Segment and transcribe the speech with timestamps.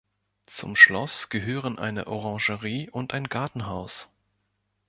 [0.47, 4.09] Zum Schloss gehören eine Orangerie und ein Gartenhaus.